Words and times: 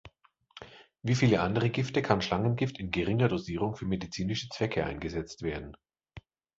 Wie 1.03 1.13
viele 1.13 1.41
andere 1.41 1.69
Gifte 1.69 2.01
kann 2.01 2.23
Schlangengift 2.23 2.79
in 2.79 2.89
geringer 2.89 3.27
Dosierung 3.27 3.75
für 3.75 3.85
medizinische 3.85 4.49
Zwecke 4.49 4.83
eingesetzt 4.83 5.43
werden. 5.43 5.77